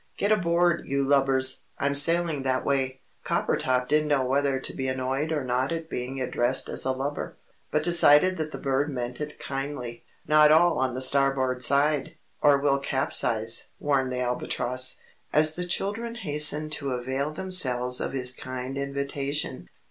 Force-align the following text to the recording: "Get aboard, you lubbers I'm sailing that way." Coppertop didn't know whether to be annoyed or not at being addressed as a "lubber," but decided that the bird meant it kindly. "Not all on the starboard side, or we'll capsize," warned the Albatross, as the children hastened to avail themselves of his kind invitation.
"Get 0.17 0.31
aboard, 0.31 0.87
you 0.87 1.07
lubbers 1.07 1.59
I'm 1.77 1.93
sailing 1.93 2.41
that 2.41 2.65
way." 2.65 3.01
Coppertop 3.23 3.87
didn't 3.87 4.07
know 4.07 4.25
whether 4.25 4.59
to 4.59 4.73
be 4.73 4.87
annoyed 4.87 5.31
or 5.31 5.43
not 5.43 5.71
at 5.71 5.91
being 5.91 6.19
addressed 6.19 6.67
as 6.69 6.85
a 6.85 6.91
"lubber," 6.91 7.37
but 7.69 7.83
decided 7.83 8.37
that 8.37 8.51
the 8.51 8.57
bird 8.57 8.89
meant 8.89 9.21
it 9.21 9.37
kindly. 9.37 10.03
"Not 10.27 10.51
all 10.51 10.79
on 10.79 10.95
the 10.95 11.03
starboard 11.03 11.63
side, 11.63 12.15
or 12.41 12.57
we'll 12.57 12.79
capsize," 12.79 13.67
warned 13.79 14.11
the 14.11 14.21
Albatross, 14.21 14.97
as 15.31 15.53
the 15.53 15.65
children 15.65 16.15
hastened 16.15 16.71
to 16.71 16.93
avail 16.93 17.29
themselves 17.29 18.01
of 18.01 18.11
his 18.11 18.33
kind 18.33 18.79
invitation. 18.79 19.69